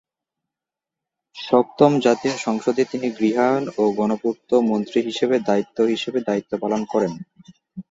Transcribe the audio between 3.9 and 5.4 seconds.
গণপূর্ত মন্ত্রী হিসেবে